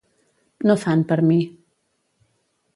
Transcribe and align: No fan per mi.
No 0.69 0.77
fan 0.85 1.05
per 1.13 1.19
mi. 1.29 1.39